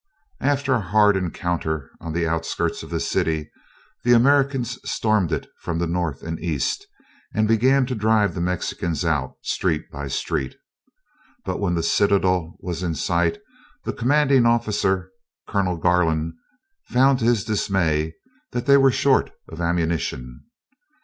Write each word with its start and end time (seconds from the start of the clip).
After 0.39 0.73
a 0.73 0.79
hard 0.81 1.15
encounter 1.15 1.91
on 1.99 2.11
the 2.13 2.27
outskirts 2.27 2.81
of 2.81 2.89
the 2.89 2.99
city, 2.99 3.51
the 4.03 4.13
Americans 4.13 4.79
stormed 4.83 5.31
it 5.31 5.47
from 5.59 5.77
the 5.77 5.85
north 5.85 6.23
and 6.23 6.39
east, 6.39 6.87
and 7.35 7.47
began 7.47 7.85
to 7.85 7.93
drive 7.93 8.33
the 8.33 8.41
Mexicans 8.41 9.05
out, 9.05 9.33
street 9.43 9.91
by 9.91 10.07
street. 10.07 10.55
But 11.45 11.59
when 11.59 11.75
the 11.75 11.83
citadel 11.83 12.55
was 12.57 12.81
in 12.81 12.95
sight, 12.95 13.37
the 13.83 13.93
commanding 13.93 14.47
officer, 14.47 15.11
Colonel 15.47 15.77
Garland, 15.77 16.33
found 16.85 17.19
to 17.19 17.25
his 17.25 17.43
dismay 17.43 18.15
that 18.53 18.65
they 18.65 18.77
were 18.77 18.91
short 18.91 19.31
of 19.49 19.61
ammunition. 19.61 20.45